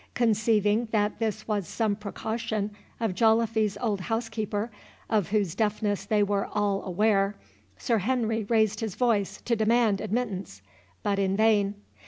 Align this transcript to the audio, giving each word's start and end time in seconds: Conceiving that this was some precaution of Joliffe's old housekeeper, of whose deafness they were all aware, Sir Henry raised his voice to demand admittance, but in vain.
Conceiving 0.15 0.87
that 0.89 1.19
this 1.19 1.47
was 1.47 1.67
some 1.67 1.95
precaution 1.95 2.71
of 2.99 3.13
Joliffe's 3.13 3.77
old 3.79 3.99
housekeeper, 4.01 4.71
of 5.11 5.29
whose 5.29 5.53
deafness 5.53 6.05
they 6.05 6.23
were 6.23 6.47
all 6.51 6.81
aware, 6.83 7.35
Sir 7.77 7.99
Henry 7.99 8.43
raised 8.45 8.79
his 8.79 8.95
voice 8.95 9.41
to 9.41 9.55
demand 9.55 10.01
admittance, 10.01 10.63
but 11.03 11.19
in 11.19 11.37
vain. 11.37 11.75